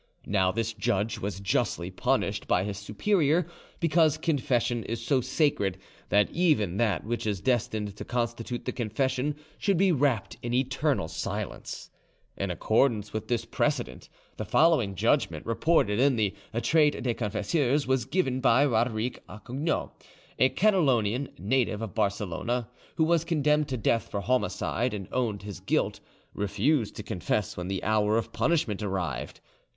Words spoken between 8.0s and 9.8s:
constitute the confession should